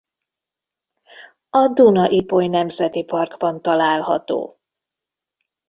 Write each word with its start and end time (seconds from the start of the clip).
A 1.49 1.67
Duna–Ipoly 1.67 2.47
Nemzeti 2.47 3.03
Parkban 3.05 3.61
található. 3.61 4.59